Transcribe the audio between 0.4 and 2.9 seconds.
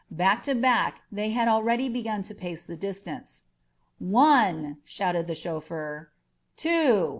to back, they had already begun to pace the